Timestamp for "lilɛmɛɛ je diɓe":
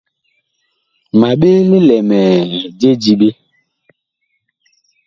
1.71-3.29